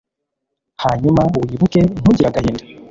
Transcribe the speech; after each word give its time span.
hanyuma, 0.83 1.21
wibuke, 1.49 1.79
ntugire 2.01 2.27
agahinda 2.29 2.63